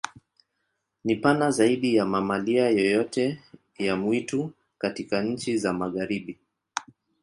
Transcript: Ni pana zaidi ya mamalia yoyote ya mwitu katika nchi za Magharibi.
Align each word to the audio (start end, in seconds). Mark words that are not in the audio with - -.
Ni 1.03 1.15
pana 1.15 1.51
zaidi 1.51 1.95
ya 1.95 2.05
mamalia 2.05 2.69
yoyote 2.69 3.39
ya 3.79 3.95
mwitu 3.95 4.53
katika 4.77 5.23
nchi 5.23 5.57
za 5.57 5.73
Magharibi. 5.73 6.37